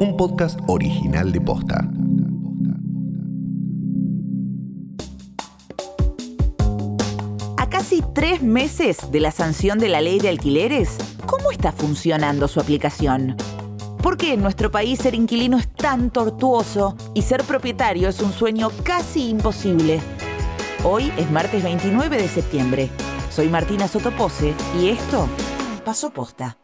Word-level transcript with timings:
un 0.00 0.16
podcast 0.16 0.58
original 0.66 1.30
de 1.30 1.42
Posta. 1.42 1.86
A 7.58 7.68
casi 7.68 8.02
tres 8.14 8.42
meses 8.42 9.10
de 9.12 9.20
la 9.20 9.30
sanción 9.30 9.78
de 9.78 9.90
la 9.90 10.00
ley 10.00 10.18
de 10.18 10.30
alquileres, 10.30 10.96
¿cómo 11.26 11.50
está 11.52 11.70
funcionando 11.70 12.48
su 12.48 12.60
aplicación? 12.60 13.36
¿Por 14.02 14.16
qué 14.16 14.32
en 14.32 14.40
nuestro 14.40 14.70
país 14.70 15.00
ser 15.00 15.14
inquilino 15.14 15.58
es 15.58 15.70
tan 15.74 16.10
tortuoso 16.10 16.96
y 17.14 17.20
ser 17.20 17.44
propietario 17.44 18.08
es 18.08 18.20
un 18.20 18.32
sueño 18.32 18.70
casi 18.82 19.28
imposible? 19.28 20.00
Hoy 20.82 21.12
es 21.18 21.30
martes 21.30 21.62
29 21.62 22.16
de 22.16 22.28
septiembre. 22.28 22.88
Soy 23.30 23.50
Martina 23.50 23.86
Sotopose 23.86 24.54
y 24.80 24.88
esto 24.88 25.28
pasó 25.84 26.10
posta. 26.10 26.59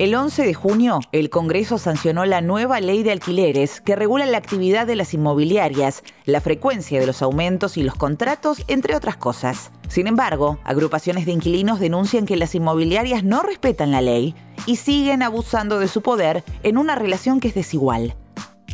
El 0.00 0.14
11 0.14 0.46
de 0.46 0.54
junio, 0.54 1.00
el 1.12 1.28
Congreso 1.28 1.76
sancionó 1.76 2.24
la 2.24 2.40
nueva 2.40 2.80
ley 2.80 3.02
de 3.02 3.12
alquileres 3.12 3.82
que 3.82 3.96
regula 3.96 4.24
la 4.24 4.38
actividad 4.38 4.86
de 4.86 4.96
las 4.96 5.12
inmobiliarias, 5.12 6.02
la 6.24 6.40
frecuencia 6.40 6.98
de 6.98 7.06
los 7.06 7.20
aumentos 7.20 7.76
y 7.76 7.82
los 7.82 7.96
contratos, 7.96 8.64
entre 8.66 8.96
otras 8.96 9.18
cosas. 9.18 9.70
Sin 9.90 10.06
embargo, 10.06 10.58
agrupaciones 10.64 11.26
de 11.26 11.32
inquilinos 11.32 11.80
denuncian 11.80 12.24
que 12.24 12.38
las 12.38 12.54
inmobiliarias 12.54 13.24
no 13.24 13.42
respetan 13.42 13.90
la 13.90 14.00
ley 14.00 14.34
y 14.64 14.76
siguen 14.76 15.22
abusando 15.22 15.78
de 15.78 15.86
su 15.86 16.00
poder 16.00 16.44
en 16.62 16.78
una 16.78 16.94
relación 16.94 17.38
que 17.38 17.48
es 17.48 17.54
desigual. 17.54 18.16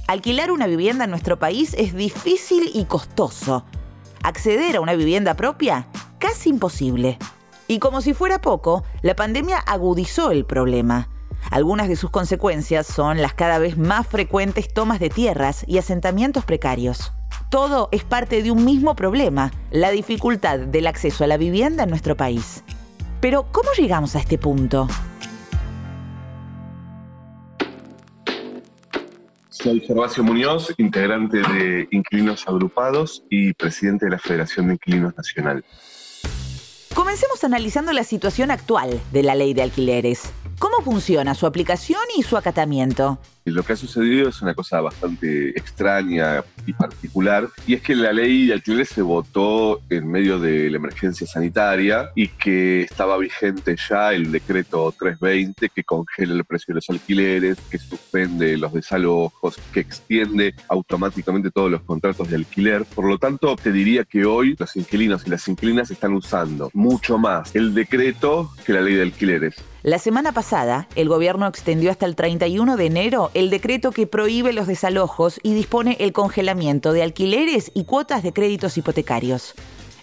Alquilar 0.07 0.53
una 0.53 0.69
vivienda 0.69 1.07
en 1.07 1.11
nuestro 1.11 1.41
país 1.41 1.75
es 1.77 1.93
difícil 1.93 2.71
y 2.73 2.85
costoso. 2.85 3.65
Acceder 4.23 4.77
a 4.77 4.81
una 4.81 4.95
vivienda 4.95 5.35
propia, 5.35 5.89
casi 6.21 6.51
imposible. 6.51 7.19
Y 7.67 7.81
como 7.81 8.01
si 8.01 8.15
fuera 8.15 8.41
poco, 8.41 8.85
la 9.03 9.17
pandemia 9.17 9.59
agudizó 9.59 10.31
el 10.31 10.45
problema. 10.45 11.09
Algunas 11.51 11.89
de 11.89 11.97
sus 11.97 12.11
consecuencias 12.11 12.87
son 12.87 13.23
las 13.23 13.35
cada 13.35 13.59
vez 13.59 13.79
más 13.79 14.07
frecuentes 14.07 14.73
tomas 14.73 15.01
de 15.01 15.11
tierras 15.11 15.65
y 15.67 15.79
asentamientos 15.79 16.45
precarios. 16.45 17.13
Todo 17.51 17.89
es 17.93 18.05
parte 18.05 18.43
de 18.43 18.51
un 18.51 18.65
mismo 18.65 18.97
problema, 18.97 19.53
la 19.71 19.91
dificultad 19.91 20.59
del 20.59 20.87
acceso 20.87 21.25
a 21.25 21.27
la 21.27 21.37
vivienda 21.37 21.85
en 21.85 21.91
nuestro 21.91 22.17
país. 22.17 22.65
Pero, 23.21 23.47
¿cómo 23.53 23.71
llegamos 23.79 24.17
a 24.17 24.19
este 24.19 24.39
punto? 24.39 24.89
Soy 29.49 29.81
Gervasio 29.81 30.23
Muñoz, 30.23 30.75
integrante 30.77 31.39
de 31.39 31.89
Inquilinos 31.91 32.47
Agrupados 32.47 33.25
y 33.31 33.53
presidente 33.55 34.05
de 34.05 34.11
la 34.13 34.19
Federación 34.19 34.67
de 34.67 34.75
Inquilinos 34.75 35.17
Nacional. 35.17 35.65
Comencemos 36.95 37.43
analizando 37.43 37.93
la 37.93 38.05
situación 38.05 38.51
actual 38.51 39.01
de 39.13 39.23
la 39.23 39.35
ley 39.35 39.55
de 39.55 39.63
alquileres. 39.63 40.33
¿Cómo 40.87 40.99
funciona 40.99 41.35
su 41.35 41.47
aplicación 41.47 42.01
y 42.17 42.23
su 42.23 42.37
acatamiento? 42.37 43.19
Lo 43.45 43.63
que 43.63 43.75
ha 43.75 43.77
sucedido 43.77 44.29
es 44.29 44.43
una 44.43 44.55
cosa 44.55 44.81
bastante 44.81 45.51
extraña 45.51 46.43
y 46.67 46.73
particular, 46.73 47.49
y 47.65 47.75
es 47.75 47.83
que 47.83 47.95
la 47.95 48.13
ley 48.13 48.47
de 48.49 48.55
alquileres 48.55 48.89
se 48.89 49.03
votó 49.03 49.81
en 49.89 50.09
medio 50.09 50.41
de 50.41 50.69
la 50.69 50.77
emergencia 50.79 51.29
sanitaria 51.29 52.11
y 52.17 52.27
que 52.27 52.83
estaba 52.83 53.17
vigente 53.19 53.77
ya 53.89 54.13
el 54.13 54.33
decreto 54.33 54.93
320 54.99 55.69
que 55.69 55.85
congela 55.85 56.35
el 56.35 56.45
precio 56.45 56.73
de 56.73 56.77
los 56.77 56.91
alquileres, 56.91 57.59
que 57.71 57.79
suspende 57.79 58.57
los 58.57 58.73
desalojos, 58.73 59.57
que 59.73 59.81
extiende 59.81 60.55
automáticamente 60.69 61.53
todos 61.53 61.71
los 61.71 61.83
contratos 61.83 62.29
de 62.29 62.37
alquiler. 62.37 62.85
Por 62.85 63.09
lo 63.09 63.19
tanto, 63.19 63.55
te 63.55 63.71
diría 63.71 64.05
que 64.05 64.25
hoy 64.25 64.57
los 64.59 64.75
inquilinos 64.75 65.25
y 65.25 65.31
las 65.31 65.47
inquilinas 65.47 65.89
están 65.93 66.15
usando 66.15 66.69
mucho 66.75 67.17
más 67.17 67.55
el 67.55 67.75
decreto 67.75 68.51
que 68.65 68.73
la 68.73 68.81
ley 68.81 68.95
de 68.95 69.03
alquileres. 69.03 69.55
La 69.85 70.01
semana 70.01 70.33
pasada, 70.33 70.76
el 70.95 71.09
gobierno 71.09 71.47
extendió 71.47 71.91
hasta 71.91 72.07
el 72.07 72.17
31 72.17 72.77
de 72.77 72.87
enero 72.87 73.31
el 73.35 73.51
decreto 73.51 73.93
que 73.93 74.07
prohíbe 74.07 74.53
los 74.53 74.67
desalojos 74.67 75.41
y 75.43 75.55
dispone 75.55 75.97
el 76.01 76.13
congelamiento 76.13 76.93
de 76.93 77.03
alquileres 77.03 77.71
y 77.75 77.85
cuotas 77.85 78.23
de 78.23 78.33
créditos 78.33 78.77
hipotecarios. 78.77 79.55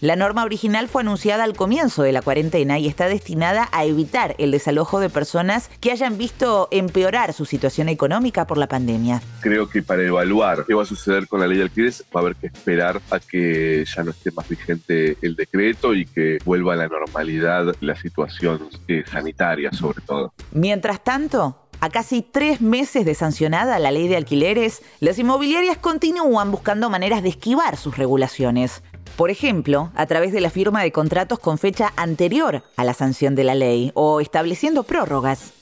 La 0.04 0.18
norma 0.18 0.44
original 0.44 0.90
fue 0.90 1.02
anunciada 1.02 1.46
al 1.46 1.56
comienzo 1.56 2.04
de 2.04 2.12
la 2.12 2.22
cuarentena 2.22 2.78
y 2.78 2.90
está 2.90 3.08
destinada 3.08 3.70
a 3.72 3.86
evitar 3.86 4.36
el 4.38 4.52
desalojo 4.52 5.00
de 5.00 5.10
personas 5.10 5.70
que 5.80 5.94
hayan 5.94 6.18
visto 6.18 6.68
empeorar 6.72 7.32
su 7.32 7.46
situación 7.46 7.88
económica 7.88 8.46
por 8.46 8.58
la 8.58 8.68
pandemia. 8.68 9.22
Creo 9.40 9.70
que 9.70 9.82
para 9.82 10.04
evaluar 10.04 10.66
qué 10.68 10.74
va 10.74 10.84
a 10.84 10.86
suceder 10.86 11.26
con 11.30 11.40
la 11.40 11.48
ley 11.48 11.56
de 11.56 11.64
alquileres 11.64 12.04
va 12.14 12.20
a 12.20 12.24
haber 12.24 12.36
que 12.36 12.48
esperar 12.48 13.00
a 13.12 13.20
que 13.22 13.86
ya 13.86 14.04
no 14.04 14.12
esté 14.12 14.32
más 14.32 14.50
vigente 14.50 15.16
el 15.22 15.38
decreto 15.38 15.96
y 15.96 16.06
que 16.06 16.40
vuelva 16.44 16.74
a 16.74 16.76
la 16.76 16.90
normalidad 16.90 17.74
la 17.80 17.96
situación 17.96 18.68
eh, 18.90 19.06
sanitaria 19.10 19.72
sobre 19.72 20.02
todo. 20.02 20.34
Mientras 20.52 21.02
tanto, 21.02 21.64
a 21.84 21.90
casi 21.90 22.22
tres 22.22 22.62
meses 22.62 23.06
de 23.06 23.14
sancionada 23.14 23.78
la 23.78 23.92
ley 23.92 24.08
de 24.08 24.16
alquileres, 24.16 24.82
las 25.02 25.20
inmobiliarias 25.20 25.78
continúan 25.78 26.50
buscando 26.50 26.90
maneras 26.90 27.24
de 27.24 27.30
esquivar 27.30 27.76
sus 27.76 27.98
regulaciones. 27.98 28.82
Por 29.16 29.30
ejemplo, 29.30 29.92
a 29.96 30.08
través 30.08 30.32
de 30.32 30.42
la 30.42 30.50
firma 30.50 30.82
de 30.82 30.92
contratos 30.92 31.38
con 31.38 31.60
fecha 31.60 31.94
anterior 31.98 32.64
a 32.76 32.84
la 32.84 32.96
sanción 32.96 33.36
de 33.36 33.44
la 33.44 33.54
ley 33.54 33.92
o 33.94 34.20
estableciendo 34.20 34.84
prórrogas. 34.84 35.54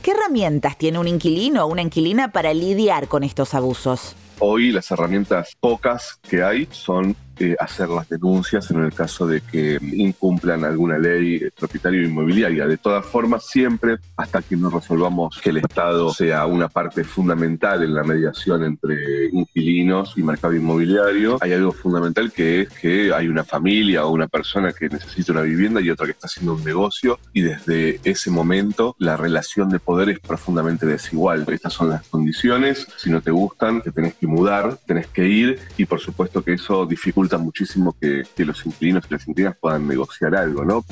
¿Qué 0.00 0.12
herramientas 0.12 0.78
tiene 0.78 1.00
un 1.00 1.08
inquilino 1.08 1.64
o 1.64 1.66
una 1.66 1.82
inquilina 1.82 2.30
para 2.30 2.54
lidiar 2.54 3.08
con 3.08 3.24
estos 3.24 3.52
abusos? 3.54 4.14
Hoy 4.38 4.70
las 4.70 4.90
herramientas 4.92 5.56
pocas 5.58 6.20
que 6.22 6.42
hay 6.42 6.68
son 6.70 7.16
eh, 7.40 7.56
hacer 7.58 7.88
las 7.88 8.06
denuncias 8.06 8.70
en 8.70 8.84
el 8.84 8.92
caso 8.92 9.26
de 9.26 9.40
que 9.40 9.78
incumplan 9.80 10.62
alguna 10.62 10.98
ley 10.98 11.40
propietario 11.58 12.02
inmobiliaria. 12.02 12.66
De 12.66 12.76
todas 12.76 13.06
formas, 13.06 13.46
siempre, 13.46 13.96
hasta 14.14 14.42
que 14.42 14.56
no 14.56 14.68
resolvamos 14.68 15.40
que 15.42 15.48
el 15.48 15.56
Estado 15.56 16.12
sea 16.12 16.44
una 16.44 16.68
parte 16.68 17.02
fundamental 17.02 17.82
en 17.82 17.94
la 17.94 18.04
mediación 18.04 18.62
entre 18.64 19.30
inquilinos 19.32 20.14
y 20.16 20.22
mercado 20.22 20.54
inmobiliario, 20.54 21.38
hay 21.40 21.54
algo 21.54 21.72
fundamental 21.72 22.30
que 22.30 22.60
es 22.60 22.68
que 22.68 23.12
hay 23.14 23.28
una 23.28 23.42
familia 23.42 24.04
o 24.04 24.10
una 24.10 24.28
persona 24.28 24.72
que 24.72 24.90
necesita 24.90 25.32
una 25.32 25.40
vivienda 25.40 25.80
y 25.80 25.88
otra 25.88 26.04
que 26.04 26.12
está 26.12 26.26
haciendo 26.26 26.54
un 26.54 26.64
negocio 26.64 27.18
y 27.32 27.40
desde 27.40 28.00
ese 28.04 28.30
momento 28.30 28.94
la 28.98 29.16
relación 29.16 29.70
de 29.70 29.78
poder 29.78 30.10
es 30.10 30.20
profundamente 30.20 30.84
desigual. 30.84 31.46
Estas 31.48 31.72
son 31.72 31.88
las 31.88 32.06
condiciones, 32.08 32.86
si 32.98 33.08
no 33.08 33.22
te 33.22 33.30
gustan, 33.30 33.80
te 33.80 33.92
tenés 33.92 34.12
que 34.14 34.26
mudar, 34.26 34.78
tenés 34.86 35.06
que 35.06 35.26
ir 35.26 35.58
y 35.78 35.86
por 35.86 36.00
supuesto 36.00 36.42
que 36.42 36.52
eso 36.52 36.84
dificulta 36.84 37.29
muchísimo 37.38 37.96
que, 38.00 38.22
que 38.34 38.44
los 38.44 38.64
inquilinos 38.64 39.04
y 39.08 39.12
las 39.12 39.26
inquilinas 39.26 39.56
puedan 39.58 39.86
negociar 39.86 40.34
algo, 40.34 40.64
¿no? 40.64 40.84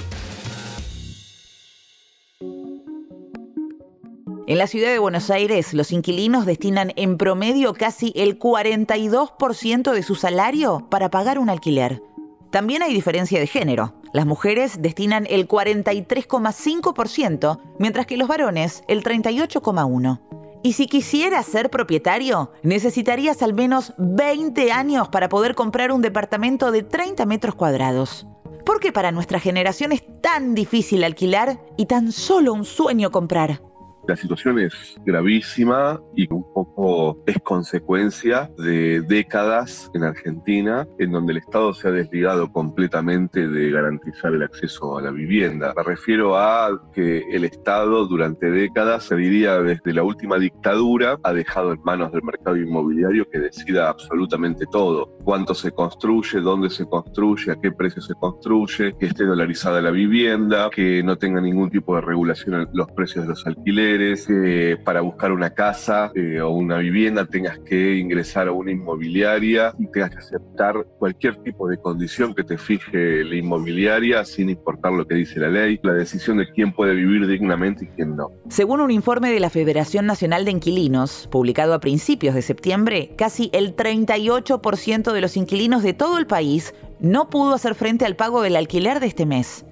En 4.49 4.57
la 4.57 4.67
ciudad 4.67 4.91
de 4.91 4.99
Buenos 4.99 5.31
Aires, 5.31 5.75
los 5.75 5.93
inquilinos 5.93 6.47
destinan 6.47 6.95
en 6.97 7.19
promedio 7.19 7.75
casi 7.75 8.15
el 8.17 8.39
42% 8.39 9.93
de 9.93 10.03
su 10.03 10.15
salario 10.15 10.89
para 10.91 11.11
pagar 11.11 11.39
un 11.39 11.51
alquiler. 11.51 12.03
También 12.51 12.83
hay 12.83 12.95
diferencia 12.95 13.39
de 13.39 13.47
género. 13.47 14.01
Las 14.15 14.25
mujeres 14.25 14.81
destinan 14.81 15.27
el 15.29 15.47
43,5%, 15.47 17.61
mientras 17.79 18.07
que 18.07 18.17
los 18.17 18.27
varones 18.27 18.85
el 18.89 19.03
38,1%. 19.03 20.38
Y 20.63 20.73
si 20.73 20.87
quisieras 20.87 21.47
ser 21.47 21.71
propietario, 21.71 22.53
necesitarías 22.63 23.43
al 23.43 23.55
menos 23.55 23.95
20 23.99 24.73
años 24.73 25.09
para 25.09 25.29
poder 25.29 25.55
comprar 25.55 25.93
un 25.93 26.03
departamento 26.03 26.73
de 26.73 26.83
30 26.83 27.27
metros 27.27 27.55
cuadrados. 27.55 28.27
¿Por 28.65 28.81
qué 28.81 28.93
para 28.93 29.13
nuestra 29.13 29.41
generación 29.41 29.93
es 29.93 30.03
tan 30.21 30.55
difícil 30.55 31.05
alquilar 31.05 31.61
y 31.77 31.87
tan 31.87 32.13
solo 32.13 32.53
un 32.53 32.65
sueño 32.65 33.11
comprar? 33.11 33.63
La 34.09 34.17
situación 34.17 34.59
es 34.59 34.97
gravísima 35.05 36.01
y 36.17 36.33
un 36.33 36.43
poco 36.55 37.23
es 37.27 37.37
consecuencia 37.43 38.51
de 38.57 39.03
décadas 39.03 39.91
en 39.93 40.03
Argentina 40.03 40.89
en 40.99 41.13
donde 41.13 41.33
el 41.33 41.41
Estado 41.41 41.75
se 41.75 41.89
ha 41.89 41.91
desligado 41.91 42.51
completamente 42.51 43.47
de 43.47 43.71
garantizar 43.71 44.33
el 44.33 44.45
acceso 44.45 44.97
a 44.97 45.03
la 45.03 45.11
vivienda. 45.11 45.75
Me 45.77 45.83
refiero 45.83 46.39
a 46.39 46.71
que 46.95 47.23
el 47.31 47.45
Estado 47.45 48.07
durante 48.07 48.51
décadas, 48.51 49.05
se 49.05 49.15
diría 49.15 49.61
desde 49.61 49.93
la 49.93 50.03
última 50.05 50.39
dictadura, 50.39 51.19
ha 51.23 51.35
dejado 51.35 51.75
en 51.75 51.83
manos 51.83 52.11
del 52.11 52.23
mercado 52.23 52.57
inmobiliario 52.57 53.29
que 53.29 53.41
decida 53.41 53.91
absolutamente 53.91 54.65
todo. 54.73 55.19
Cuánto 55.23 55.53
se 55.53 55.73
construye, 55.73 56.41
dónde 56.41 56.71
se 56.71 56.87
construye, 56.87 57.53
a 57.53 57.57
qué 57.61 57.73
precio 57.73 58.01
se 58.01 58.15
construye, 58.15 58.97
que 58.99 59.05
esté 59.05 59.27
dolarizada 59.27 59.83
la 59.83 59.91
vivienda, 59.91 60.71
que 60.71 61.03
no 61.03 61.19
tenga 61.19 61.43
ningún 61.43 61.69
tipo 61.69 61.95
de 61.95 62.01
regulación 62.01 62.63
en 62.63 62.69
los 62.73 62.91
precios 62.93 63.27
de 63.27 63.29
los 63.33 63.47
alquileres 63.47 63.98
eh, 64.01 64.77
para 64.85 65.01
buscar 65.01 65.33
una 65.33 65.51
casa 65.51 66.11
eh, 66.15 66.41
o 66.41 66.51
una 66.51 66.79
vivienda 66.79 67.27
tengas 67.27 67.59
que 67.59 67.97
ingresar 67.97 68.49
a 68.49 68.53
una 68.53 68.71
inmobiliaria 68.71 69.75
y 69.79 69.87
tengas 69.89 70.11
que 70.11 70.19
aceptar 70.19 70.87
cualquier 70.99 71.37
tipo 71.43 71.69
de 71.69 71.79
condición 71.79 72.35
que 72.35 72.45
te 72.45 72.59
fije 72.59 73.25
la 73.25 73.35
inmobiliaria 73.35 74.25
sin 74.25 74.51
importar 74.51 74.93
lo 74.93 75.07
que 75.07 75.17
dice 75.17 75.41
la 75.41 75.49
ley, 75.49 75.81
la 75.83 75.95
decisión 75.95 76.39
de 76.39 76.51
quién 76.51 76.73
puede 76.73 76.95
vivir 76.95 77.27
dignamente 77.27 77.85
y 77.85 77.89
quién 77.89 78.17
no. 78.17 78.31
Según 78.49 78.81
un 78.81 78.91
informe 78.91 79.31
de 79.31 79.41
la 79.41 79.51
Federación 79.51 80.07
Nacional 80.07 80.45
de 80.45 80.53
Inquilinos, 80.53 81.29
publicado 81.31 81.75
a 81.75 81.81
principios 81.81 82.35
de 82.35 82.43
septiembre, 82.43 83.11
casi 83.17 83.51
el 83.53 83.75
38% 83.75 85.13
de 85.13 85.21
los 85.21 85.37
inquilinos 85.37 85.83
de 85.83 85.93
todo 85.93 86.19
el 86.19 86.27
país 86.27 86.75
no 87.01 87.31
pudo 87.31 87.55
hacer 87.55 87.75
frente 87.75 88.05
al 88.05 88.17
pago 88.17 88.43
del 88.43 88.57
alquiler 88.57 89.01
de 89.01 89.07
este 89.07 89.27
mes. 89.27 89.65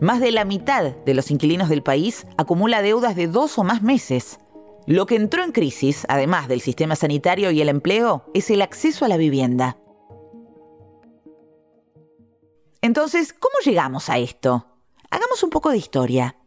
Más 0.00 0.20
de 0.20 0.30
la 0.30 0.44
mitad 0.44 0.96
de 0.96 1.14
los 1.14 1.30
inquilinos 1.30 1.68
del 1.68 1.82
país 1.82 2.26
acumula 2.36 2.82
deudas 2.82 3.16
de 3.16 3.26
dos 3.26 3.58
o 3.58 3.64
más 3.64 3.82
meses. 3.82 4.38
Lo 4.86 5.06
que 5.06 5.16
entró 5.16 5.44
en 5.44 5.52
crisis, 5.52 6.06
además 6.08 6.48
del 6.48 6.60
sistema 6.60 6.96
sanitario 6.96 7.50
y 7.50 7.60
el 7.60 7.68
empleo, 7.68 8.24
es 8.34 8.50
el 8.50 8.62
acceso 8.62 9.04
a 9.04 9.08
la 9.08 9.18
vivienda. 9.18 9.76
Entonces, 12.80 13.34
¿cómo 13.34 13.54
llegamos 13.62 14.08
a 14.08 14.18
esto? 14.18 14.66
Hagamos 15.10 15.42
un 15.42 15.50
poco 15.50 15.70
de 15.70 15.76
historia. 15.76 16.39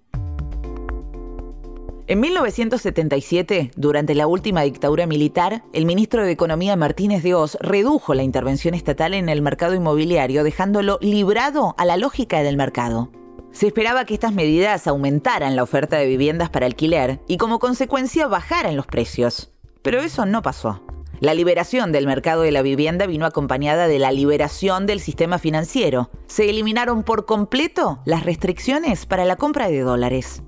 En 2.14 2.20
1977, 2.20 3.72
durante 3.76 4.14
la 4.14 4.28
última 4.28 4.62
dictadura 4.62 5.08
militar, 5.08 5.64
el 5.74 5.88
ministro 5.88 6.24
de 6.24 6.30
Economía 6.30 6.76
Martínez 6.76 7.24
de 7.24 7.34
Oz 7.34 7.58
redujo 7.60 8.14
la 8.14 8.22
intervención 8.22 8.76
estatal 8.76 9.16
en 9.16 9.30
el 9.30 9.42
mercado 9.42 9.74
inmobiliario, 9.74 10.44
dejándolo 10.44 11.00
librado 11.02 11.74
a 11.76 11.86
la 11.86 11.98
lógica 11.98 12.44
del 12.44 12.56
mercado. 12.56 13.10
Se 13.52 13.66
esperaba 13.66 14.06
que 14.06 14.14
estas 14.14 14.32
medidas 14.32 14.86
aumentaran 14.86 15.56
la 15.56 15.64
oferta 15.64 15.98
de 15.98 16.06
viviendas 16.06 16.52
para 16.52 16.68
alquiler 16.68 17.20
y 17.28 17.38
como 17.38 17.58
consecuencia 17.58 18.28
bajaran 18.28 18.76
los 18.76 18.86
precios. 18.86 19.52
Pero 19.82 20.00
eso 20.00 20.28
no 20.28 20.44
pasó. 20.44 20.84
La 21.20 21.34
liberación 21.34 21.92
del 21.92 22.06
mercado 22.06 22.44
de 22.44 22.52
la 22.52 22.62
vivienda 22.62 23.08
vino 23.08 23.26
acompañada 23.26 23.88
de 23.88 23.98
la 23.98 24.12
liberación 24.12 24.86
del 24.86 25.00
sistema 25.00 25.40
financiero. 25.40 26.12
Se 26.28 26.48
eliminaron 26.48 27.02
por 27.02 27.26
completo 27.26 28.04
las 28.06 28.24
restricciones 28.24 29.08
para 29.08 29.26
la 29.26 29.36
compra 29.36 29.68
de 29.70 29.80
dólares. 29.80 30.44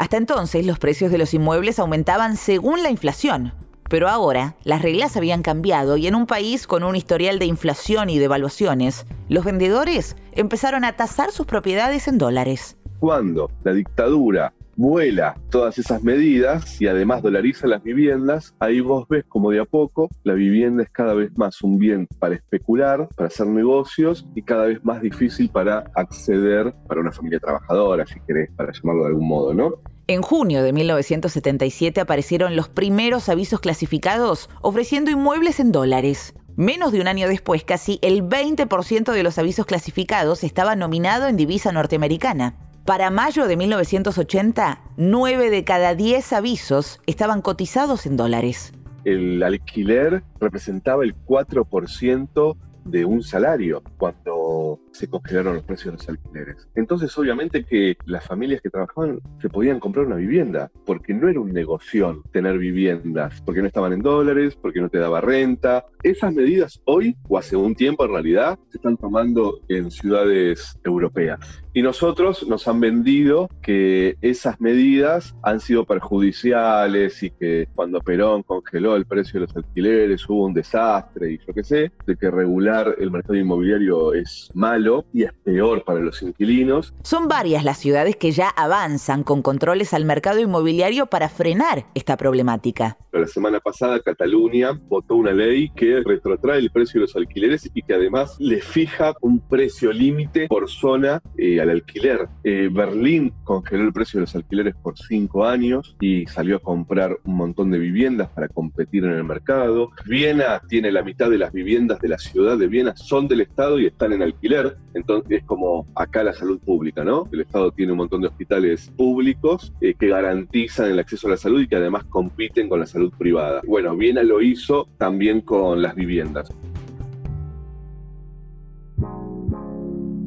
Hasta 0.00 0.16
entonces 0.16 0.64
los 0.64 0.78
precios 0.78 1.12
de 1.12 1.18
los 1.18 1.34
inmuebles 1.34 1.78
aumentaban 1.78 2.38
según 2.38 2.82
la 2.82 2.88
inflación, 2.88 3.52
pero 3.90 4.08
ahora 4.08 4.56
las 4.64 4.80
reglas 4.80 5.14
habían 5.18 5.42
cambiado 5.42 5.98
y 5.98 6.06
en 6.06 6.14
un 6.14 6.24
país 6.24 6.66
con 6.66 6.84
un 6.84 6.96
historial 6.96 7.38
de 7.38 7.44
inflación 7.44 8.08
y 8.08 8.18
devaluaciones, 8.18 9.04
los 9.28 9.44
vendedores 9.44 10.16
empezaron 10.32 10.84
a 10.84 10.96
tasar 10.96 11.32
sus 11.32 11.44
propiedades 11.44 12.08
en 12.08 12.16
dólares. 12.16 12.78
Cuando 12.98 13.50
la 13.62 13.74
dictadura 13.74 14.54
vuela 14.80 15.34
todas 15.50 15.76
esas 15.76 16.02
medidas 16.02 16.80
y 16.80 16.86
además 16.86 17.22
dolariza 17.22 17.66
las 17.66 17.82
viviendas, 17.82 18.54
ahí 18.60 18.80
vos 18.80 19.06
ves 19.08 19.24
como 19.28 19.50
de 19.50 19.60
a 19.60 19.66
poco 19.66 20.08
la 20.24 20.32
vivienda 20.32 20.82
es 20.82 20.88
cada 20.88 21.12
vez 21.12 21.30
más 21.36 21.60
un 21.60 21.78
bien 21.78 22.08
para 22.18 22.34
especular, 22.34 23.06
para 23.14 23.26
hacer 23.26 23.46
negocios 23.46 24.26
y 24.34 24.40
cada 24.40 24.64
vez 24.64 24.82
más 24.82 25.02
difícil 25.02 25.50
para 25.50 25.84
acceder 25.94 26.72
para 26.88 27.02
una 27.02 27.12
familia 27.12 27.38
trabajadora, 27.40 28.06
si 28.06 28.20
querés, 28.26 28.50
para 28.56 28.72
llamarlo 28.72 29.02
de 29.02 29.08
algún 29.08 29.28
modo, 29.28 29.52
¿no? 29.52 29.74
En 30.06 30.22
junio 30.22 30.62
de 30.62 30.72
1977 30.72 32.00
aparecieron 32.00 32.56
los 32.56 32.70
primeros 32.70 33.28
avisos 33.28 33.60
clasificados 33.60 34.48
ofreciendo 34.62 35.10
inmuebles 35.10 35.60
en 35.60 35.72
dólares. 35.72 36.32
Menos 36.56 36.92
de 36.92 37.02
un 37.02 37.06
año 37.06 37.28
después, 37.28 37.64
casi 37.64 37.98
el 38.00 38.22
20% 38.22 39.12
de 39.12 39.22
los 39.22 39.38
avisos 39.38 39.66
clasificados 39.66 40.42
estaba 40.42 40.74
nominado 40.74 41.28
en 41.28 41.36
divisa 41.36 41.70
norteamericana. 41.70 42.54
Para 42.90 43.08
mayo 43.08 43.46
de 43.46 43.56
1980, 43.56 44.80
9 44.96 45.50
de 45.50 45.62
cada 45.62 45.94
10 45.94 46.32
avisos 46.32 47.00
estaban 47.06 47.40
cotizados 47.40 48.04
en 48.04 48.16
dólares. 48.16 48.72
El 49.04 49.44
alquiler 49.44 50.24
representaba 50.40 51.04
el 51.04 51.14
4% 51.14 52.56
de 52.84 53.04
un 53.04 53.22
salario 53.22 53.82
cuando 53.98 54.80
se 54.92 55.08
congelaron 55.08 55.54
los 55.54 55.64
precios 55.64 55.92
de 55.92 55.98
los 55.98 56.08
alquileres. 56.08 56.68
Entonces, 56.74 57.16
obviamente 57.16 57.64
que 57.64 57.96
las 58.06 58.26
familias 58.26 58.60
que 58.60 58.70
trabajaban 58.70 59.20
se 59.40 59.48
podían 59.48 59.80
comprar 59.80 60.06
una 60.06 60.16
vivienda, 60.16 60.70
porque 60.84 61.14
no 61.14 61.28
era 61.28 61.40
un 61.40 61.52
negocio 61.52 62.22
tener 62.32 62.58
viviendas, 62.58 63.40
porque 63.42 63.60
no 63.60 63.68
estaban 63.68 63.92
en 63.92 64.02
dólares, 64.02 64.56
porque 64.60 64.80
no 64.80 64.88
te 64.88 64.98
daba 64.98 65.20
renta. 65.20 65.86
Esas 66.02 66.32
medidas 66.34 66.80
hoy, 66.84 67.16
o 67.28 67.38
hace 67.38 67.56
un 67.56 67.74
tiempo 67.74 68.04
en 68.04 68.12
realidad, 68.12 68.58
se 68.70 68.78
están 68.78 68.96
tomando 68.96 69.60
en 69.68 69.90
ciudades 69.90 70.78
europeas. 70.84 71.38
Y 71.72 71.82
nosotros 71.82 72.48
nos 72.48 72.66
han 72.66 72.80
vendido 72.80 73.48
que 73.62 74.16
esas 74.20 74.60
medidas 74.60 75.36
han 75.42 75.60
sido 75.60 75.84
perjudiciales 75.84 77.22
y 77.22 77.30
que 77.30 77.68
cuando 77.74 78.00
Perón 78.00 78.42
congeló 78.42 78.96
el 78.96 79.06
precio 79.06 79.38
de 79.38 79.46
los 79.46 79.56
alquileres 79.56 80.28
hubo 80.28 80.46
un 80.46 80.54
desastre 80.54 81.32
y 81.32 81.38
yo 81.38 81.54
qué 81.54 81.62
sé, 81.62 81.92
de 82.06 82.16
que 82.16 82.28
regular 82.30 82.69
el 82.98 83.10
mercado 83.10 83.36
inmobiliario 83.36 84.14
es 84.14 84.50
malo 84.54 85.04
y 85.12 85.24
es 85.24 85.32
peor 85.44 85.84
para 85.84 86.00
los 86.00 86.22
inquilinos. 86.22 86.94
Son 87.02 87.28
varias 87.28 87.64
las 87.64 87.78
ciudades 87.78 88.16
que 88.16 88.32
ya 88.32 88.48
avanzan 88.48 89.22
con 89.22 89.42
controles 89.42 89.94
al 89.94 90.04
mercado 90.04 90.40
inmobiliario 90.40 91.06
para 91.06 91.28
frenar 91.28 91.86
esta 91.94 92.16
problemática. 92.16 92.96
La 93.12 93.26
semana 93.26 93.60
pasada 93.60 94.00
Cataluña 94.00 94.80
votó 94.88 95.16
una 95.16 95.32
ley 95.32 95.70
que 95.74 96.00
retrotrae 96.04 96.58
el 96.58 96.70
precio 96.70 97.00
de 97.00 97.06
los 97.06 97.16
alquileres 97.16 97.68
y 97.74 97.82
que 97.82 97.94
además 97.94 98.36
le 98.38 98.60
fija 98.60 99.14
un 99.20 99.40
precio 99.40 99.92
límite 99.92 100.46
por 100.46 100.70
zona. 100.70 101.20
Eh, 101.36 101.60
al 101.60 101.70
alquiler. 101.70 102.28
Eh, 102.44 102.68
Berlín 102.70 103.32
congeló 103.44 103.84
el 103.84 103.92
precio 103.92 104.18
de 104.18 104.22
los 104.22 104.34
alquileres 104.34 104.74
por 104.76 104.98
cinco 104.98 105.46
años 105.46 105.96
y 106.00 106.26
salió 106.26 106.56
a 106.56 106.60
comprar 106.60 107.18
un 107.24 107.36
montón 107.36 107.70
de 107.70 107.78
viviendas 107.78 108.28
para 108.28 108.48
competir 108.48 109.04
en 109.04 109.12
el 109.12 109.24
mercado. 109.24 109.90
Viena 110.06 110.60
tiene 110.68 110.92
la 110.92 111.02
mitad 111.02 111.30
de 111.30 111.38
las 111.38 111.52
viviendas 111.52 112.00
de 112.00 112.08
la 112.08 112.18
ciudad 112.18 112.58
de 112.60 112.68
Viena, 112.68 112.94
son 112.96 113.26
del 113.26 113.40
Estado 113.40 113.80
y 113.80 113.86
están 113.86 114.12
en 114.12 114.22
alquiler. 114.22 114.76
Entonces 114.94 115.38
es 115.38 115.44
como 115.44 115.86
acá 115.96 116.22
la 116.22 116.32
salud 116.32 116.60
pública, 116.60 117.02
¿no? 117.02 117.28
El 117.32 117.40
Estado 117.40 117.72
tiene 117.72 117.92
un 117.92 117.98
montón 117.98 118.20
de 118.20 118.28
hospitales 118.28 118.92
públicos 118.96 119.72
eh, 119.80 119.94
que 119.98 120.08
garantizan 120.08 120.90
el 120.90 120.98
acceso 120.98 121.26
a 121.26 121.30
la 121.30 121.36
salud 121.36 121.60
y 121.60 121.66
que 121.66 121.76
además 121.76 122.04
compiten 122.04 122.68
con 122.68 122.78
la 122.78 122.86
salud 122.86 123.12
privada. 123.18 123.62
Bueno, 123.66 123.96
Viena 123.96 124.22
lo 124.22 124.40
hizo 124.40 124.88
también 124.98 125.40
con 125.40 125.82
las 125.82 125.94
viviendas. 125.96 126.52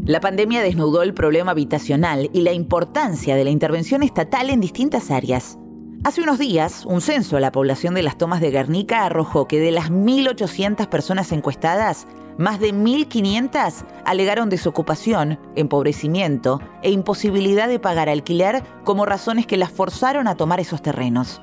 La 0.06 0.20
pandemia 0.20 0.62
desnudó 0.62 1.02
el 1.02 1.14
problema 1.14 1.52
habitacional 1.52 2.30
y 2.34 2.42
la 2.42 2.52
importancia 2.52 3.38
de 3.38 3.46
la 3.46 3.52
intervención 3.52 4.04
estatal 4.04 4.50
en 4.50 4.60
distintas 4.60 5.12
áreas. 5.12 5.58
Hace 6.04 6.22
unos 6.22 6.38
días, 6.38 6.86
un 6.86 7.00
censo 7.00 7.38
a 7.38 7.40
la 7.40 7.54
población 7.54 7.94
de 7.94 8.04
las 8.04 8.18
tomas 8.18 8.42
de 8.42 8.52
Guernica 8.52 9.06
arrojó 9.06 9.48
que 9.48 9.62
de 9.62 9.72
las 9.72 9.90
1.800 9.90 10.90
personas 10.90 11.32
encuestadas, 11.32 12.06
más 12.38 12.60
de 12.60 12.74
1.500 12.74 13.86
alegaron 14.06 14.50
desocupación, 14.50 15.40
empobrecimiento 15.56 16.62
e 16.82 16.92
imposibilidad 16.92 17.68
de 17.68 17.80
pagar 17.80 18.10
alquiler 18.10 18.64
como 18.84 19.06
razones 19.06 19.48
que 19.48 19.58
las 19.58 19.72
forzaron 19.72 20.28
a 20.28 20.36
tomar 20.36 20.60
esos 20.60 20.82
terrenos. 20.82 21.42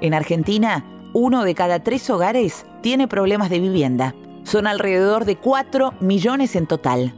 En 0.00 0.14
Argentina, 0.14 0.84
uno 1.12 1.44
de 1.44 1.54
cada 1.54 1.82
tres 1.82 2.08
hogares 2.10 2.66
tiene 2.82 3.08
problemas 3.08 3.50
de 3.50 3.60
vivienda. 3.60 4.14
Son 4.44 4.66
alrededor 4.66 5.24
de 5.24 5.36
4 5.36 5.94
millones 6.00 6.54
en 6.54 6.66
total 6.66 7.14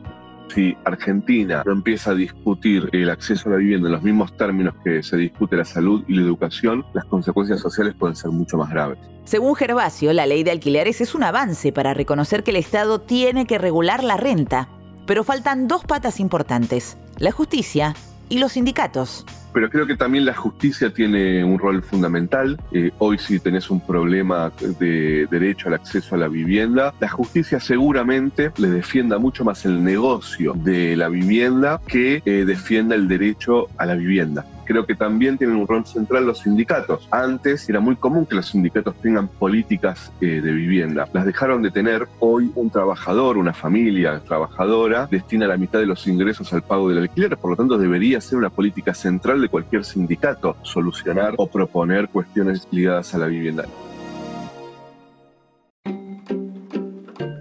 si 0.54 0.76
Argentina 0.84 1.62
no 1.64 1.72
empieza 1.72 2.12
a 2.12 2.14
discutir 2.14 2.88
el 2.92 3.10
acceso 3.10 3.48
a 3.48 3.52
la 3.52 3.58
vivienda 3.58 3.88
en 3.88 3.92
los 3.92 4.02
mismos 4.02 4.36
términos 4.36 4.74
que 4.84 5.02
se 5.02 5.16
discute 5.16 5.56
la 5.56 5.64
salud 5.64 6.04
y 6.08 6.14
la 6.14 6.22
educación, 6.22 6.84
las 6.94 7.04
consecuencias 7.04 7.60
sociales 7.60 7.94
pueden 7.98 8.16
ser 8.16 8.30
mucho 8.30 8.56
más 8.56 8.70
graves. 8.70 8.98
Según 9.24 9.54
Gervasio, 9.54 10.12
la 10.12 10.26
ley 10.26 10.42
de 10.42 10.50
alquileres 10.50 11.00
es 11.00 11.14
un 11.14 11.22
avance 11.22 11.72
para 11.72 11.94
reconocer 11.94 12.42
que 12.42 12.50
el 12.50 12.56
Estado 12.56 13.00
tiene 13.00 13.46
que 13.46 13.58
regular 13.58 14.02
la 14.02 14.16
renta, 14.16 14.68
pero 15.06 15.24
faltan 15.24 15.68
dos 15.68 15.84
patas 15.84 16.20
importantes, 16.20 16.96
la 17.18 17.32
justicia 17.32 17.94
y 18.28 18.38
los 18.38 18.52
sindicatos 18.52 19.26
pero 19.58 19.70
creo 19.70 19.86
que 19.88 19.96
también 19.96 20.24
la 20.24 20.34
justicia 20.34 20.90
tiene 20.90 21.42
un 21.42 21.58
rol 21.58 21.82
fundamental. 21.82 22.60
Eh, 22.70 22.92
hoy 22.98 23.18
si 23.18 23.40
tenés 23.40 23.70
un 23.70 23.80
problema 23.80 24.52
de 24.78 25.26
derecho 25.28 25.66
al 25.66 25.74
acceso 25.74 26.14
a 26.14 26.18
la 26.18 26.28
vivienda, 26.28 26.94
la 27.00 27.08
justicia 27.08 27.58
seguramente 27.58 28.52
le 28.56 28.68
defienda 28.68 29.18
mucho 29.18 29.44
más 29.44 29.64
el 29.64 29.82
negocio 29.82 30.52
de 30.54 30.94
la 30.94 31.08
vivienda 31.08 31.80
que 31.88 32.22
eh, 32.24 32.44
defienda 32.46 32.94
el 32.94 33.08
derecho 33.08 33.66
a 33.78 33.86
la 33.86 33.96
vivienda 33.96 34.44
creo 34.68 34.84
que 34.84 34.94
también 34.94 35.38
tienen 35.38 35.56
un 35.56 35.66
rol 35.66 35.86
central 35.86 36.26
los 36.26 36.40
sindicatos. 36.40 37.08
Antes 37.10 37.66
era 37.70 37.80
muy 37.80 37.96
común 37.96 38.26
que 38.26 38.34
los 38.34 38.48
sindicatos 38.48 38.94
tengan 39.00 39.26
políticas 39.26 40.12
eh, 40.20 40.42
de 40.42 40.52
vivienda. 40.52 41.08
Las 41.14 41.24
dejaron 41.24 41.62
de 41.62 41.70
tener. 41.70 42.06
Hoy 42.18 42.52
un 42.54 42.68
trabajador, 42.68 43.38
una 43.38 43.54
familia 43.54 44.20
trabajadora, 44.20 45.08
destina 45.10 45.46
la 45.46 45.56
mitad 45.56 45.78
de 45.78 45.86
los 45.86 46.06
ingresos 46.06 46.52
al 46.52 46.62
pago 46.62 46.90
del 46.90 46.98
alquiler. 46.98 47.38
Por 47.38 47.52
lo 47.52 47.56
tanto, 47.56 47.78
debería 47.78 48.20
ser 48.20 48.36
una 48.36 48.50
política 48.50 48.92
central 48.92 49.40
de 49.40 49.48
cualquier 49.48 49.86
sindicato 49.86 50.56
solucionar 50.62 51.32
o 51.38 51.46
proponer 51.46 52.08
cuestiones 52.10 52.68
ligadas 52.70 53.14
a 53.14 53.18
la 53.18 53.26
vivienda. 53.26 53.64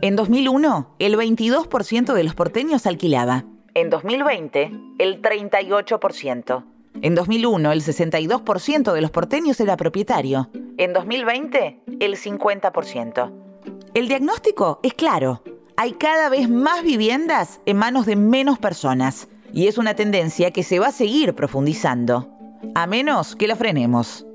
En 0.01 0.15
2001, 0.15 0.95
el 0.99 1.17
22% 1.17 2.13
de 2.13 2.23
los 2.23 2.35
porteños 2.35 2.87
alquilaba. 2.87 3.43
En 3.73 3.89
2020, 3.89 4.71
el 4.99 5.21
38%. 5.21 6.76
En 7.01 7.13
2001, 7.13 7.71
el 7.71 7.81
62% 7.81 8.93
de 8.93 9.01
los 9.01 9.11
porteños 9.11 9.59
era 9.59 9.77
propietario. 9.77 10.49
En 10.77 10.93
2020, 10.93 11.81
el 11.99 12.15
50%. 12.15 13.31
El 13.93 14.07
diagnóstico 14.07 14.79
es 14.83 14.93
claro. 14.93 15.43
Hay 15.75 15.93
cada 15.93 16.29
vez 16.29 16.49
más 16.49 16.83
viviendas 16.83 17.61
en 17.65 17.77
manos 17.77 18.05
de 18.05 18.15
menos 18.15 18.57
personas. 18.57 19.27
Y 19.53 19.67
es 19.67 19.77
una 19.77 19.93
tendencia 19.93 20.51
que 20.51 20.63
se 20.63 20.79
va 20.79 20.87
a 20.87 20.91
seguir 20.91 21.33
profundizando. 21.33 22.29
A 22.73 22.87
menos 22.87 23.35
que 23.35 23.47
la 23.47 23.55
frenemos. 23.55 24.25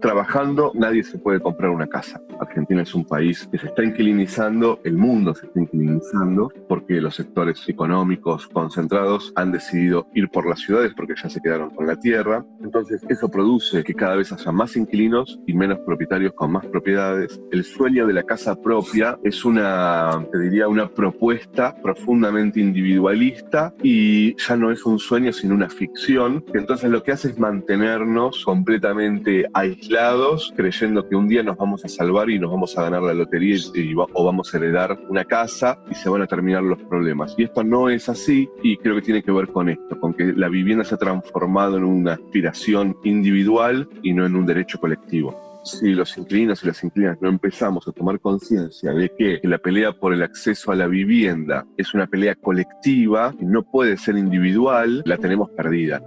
Trabajando 0.00 0.72
nadie 0.74 1.02
se 1.02 1.18
puede 1.18 1.40
comprar 1.40 1.70
una 1.70 1.86
casa. 1.86 2.20
Argentina 2.40 2.82
es 2.82 2.94
un 2.94 3.04
país 3.04 3.48
que 3.50 3.58
se 3.58 3.66
está 3.66 3.84
inquilinizando, 3.84 4.80
el 4.84 4.96
mundo 4.96 5.34
se 5.34 5.46
está 5.46 5.60
inquilinizando, 5.60 6.52
porque 6.68 7.00
los 7.00 7.14
sectores 7.14 7.62
económicos 7.68 8.46
concentrados 8.48 9.32
han 9.36 9.52
decidido 9.52 10.06
ir 10.14 10.28
por 10.28 10.48
las 10.48 10.60
ciudades 10.60 10.92
porque 10.96 11.14
ya 11.20 11.28
se 11.28 11.40
quedaron 11.40 11.70
con 11.70 11.86
la 11.86 11.96
tierra. 11.96 12.44
Entonces 12.62 13.02
eso 13.08 13.28
produce 13.28 13.84
que 13.84 13.94
cada 13.94 14.16
vez 14.16 14.32
haya 14.32 14.52
más 14.52 14.76
inquilinos 14.76 15.40
y 15.46 15.54
menos 15.54 15.78
propietarios 15.80 16.32
con 16.34 16.52
más 16.52 16.66
propiedades. 16.66 17.40
El 17.50 17.64
sueño 17.64 18.06
de 18.06 18.12
la 18.12 18.22
casa 18.22 18.60
propia 18.60 19.18
es 19.24 19.44
una, 19.44 20.26
te 20.30 20.38
diría, 20.38 20.68
una 20.68 20.88
propuesta 20.88 21.74
profundamente 21.82 22.60
individualista 22.60 23.74
y 23.82 24.36
ya 24.36 24.56
no 24.56 24.70
es 24.70 24.84
un 24.84 24.98
sueño 24.98 25.32
sino 25.32 25.54
una 25.54 25.68
ficción, 25.68 26.44
entonces 26.54 26.90
lo 26.90 27.02
que 27.02 27.12
hace 27.12 27.28
es 27.28 27.38
mantenernos 27.38 28.44
completamente 28.44 29.46
aislados, 29.52 30.52
creyendo 30.56 31.08
que 31.08 31.16
un 31.16 31.28
día 31.28 31.42
nos 31.42 31.56
vamos 31.56 31.84
a 31.84 31.88
salvar 31.88 32.25
y 32.30 32.38
nos 32.38 32.50
vamos 32.50 32.76
a 32.76 32.82
ganar 32.82 33.02
la 33.02 33.14
lotería 33.14 33.46
o 34.12 34.24
vamos 34.24 34.52
a 34.52 34.56
heredar 34.56 34.98
una 35.08 35.24
casa 35.24 35.78
y 35.90 35.94
se 35.94 36.08
van 36.08 36.22
a 36.22 36.26
terminar 36.26 36.62
los 36.62 36.82
problemas. 36.82 37.34
Y 37.38 37.44
esto 37.44 37.62
no 37.62 37.88
es 37.88 38.08
así 38.08 38.48
y 38.62 38.76
creo 38.76 38.96
que 38.96 39.02
tiene 39.02 39.22
que 39.22 39.30
ver 39.32 39.48
con 39.48 39.68
esto, 39.68 39.98
con 40.00 40.14
que 40.14 40.32
la 40.32 40.48
vivienda 40.48 40.84
se 40.84 40.94
ha 40.94 40.98
transformado 40.98 41.76
en 41.76 41.84
una 41.84 42.14
aspiración 42.14 42.96
individual 43.04 43.88
y 44.02 44.12
no 44.12 44.26
en 44.26 44.36
un 44.36 44.46
derecho 44.46 44.78
colectivo 44.78 45.46
si 45.66 45.94
los 45.94 46.16
inquilinos 46.16 46.62
y 46.62 46.66
las 46.68 46.82
inquilinas 46.84 47.20
no 47.20 47.28
empezamos 47.28 47.86
a 47.88 47.92
tomar 47.92 48.20
conciencia 48.20 48.92
de 48.92 49.10
que 49.10 49.40
la 49.42 49.58
pelea 49.58 49.92
por 49.92 50.14
el 50.14 50.22
acceso 50.22 50.70
a 50.70 50.76
la 50.76 50.86
vivienda 50.86 51.66
es 51.76 51.92
una 51.92 52.06
pelea 52.06 52.36
colectiva 52.36 53.34
y 53.40 53.44
no 53.44 53.64
puede 53.64 53.96
ser 53.96 54.16
individual, 54.16 55.02
la 55.04 55.18
tenemos 55.18 55.50
perdida. 55.50 56.00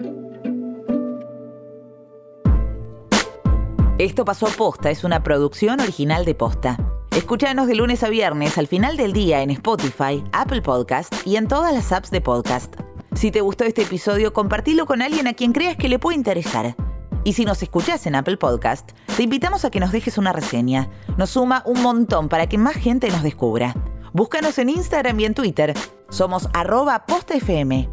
Esto 3.99 4.23
pasó 4.23 4.45
posta, 4.45 4.91
es 4.91 5.03
una 5.03 5.23
producción 5.23 5.81
original 5.81 6.23
de 6.23 6.33
posta. 6.33 6.77
Escúchanos 7.11 7.67
de 7.67 7.75
lunes 7.75 8.01
a 8.01 8.07
viernes 8.07 8.57
al 8.57 8.67
final 8.67 8.95
del 8.95 9.11
día 9.11 9.41
en 9.41 9.49
Spotify, 9.49 10.23
Apple 10.31 10.61
Podcast 10.61 11.13
y 11.27 11.35
en 11.35 11.49
todas 11.49 11.73
las 11.73 11.91
apps 11.91 12.09
de 12.09 12.21
podcast. 12.21 12.75
Si 13.13 13.29
te 13.29 13.41
gustó 13.41 13.65
este 13.65 13.81
episodio, 13.81 14.31
compartilo 14.31 14.85
con 14.85 15.01
alguien 15.01 15.27
a 15.27 15.33
quien 15.33 15.51
creas 15.51 15.75
que 15.75 15.89
le 15.89 15.99
puede 15.99 16.15
interesar. 16.15 16.77
Y 17.25 17.33
si 17.33 17.43
nos 17.43 17.61
escuchás 17.61 18.05
en 18.05 18.15
Apple 18.15 18.37
Podcast, 18.37 18.91
te 19.17 19.23
invitamos 19.23 19.65
a 19.65 19.69
que 19.69 19.81
nos 19.81 19.91
dejes 19.91 20.17
una 20.17 20.31
reseña. 20.31 20.89
Nos 21.17 21.31
suma 21.31 21.61
un 21.65 21.81
montón 21.81 22.29
para 22.29 22.47
que 22.47 22.57
más 22.57 22.77
gente 22.77 23.09
nos 23.09 23.21
descubra. 23.21 23.75
Búscanos 24.13 24.57
en 24.59 24.69
Instagram 24.69 25.19
y 25.19 25.25
en 25.25 25.33
Twitter. 25.33 25.73
Somos 26.07 26.47
arroba 26.53 27.05
postfm. 27.05 27.89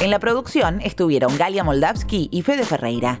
En 0.00 0.10
la 0.10 0.18
producción 0.18 0.80
estuvieron 0.80 1.36
Galia 1.36 1.62
Moldavsky 1.62 2.30
y 2.32 2.40
Fede 2.40 2.64
Ferreira. 2.64 3.20